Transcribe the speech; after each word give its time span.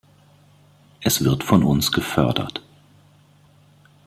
Es 1.01 1.23
wird 1.23 1.43
von 1.43 1.61
uns 1.63 1.91
gefördert. 1.91 2.63